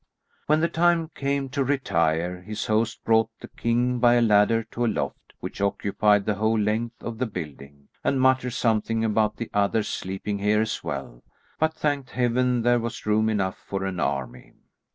[0.47, 4.83] When the time came to retire, his host brought the king by a ladder to
[4.83, 9.51] a loft which occupied the whole length of the building, and muttered something about the
[9.53, 11.21] others sleeping here as well,
[11.59, 14.53] but thanked Heaven there was room enough for an army.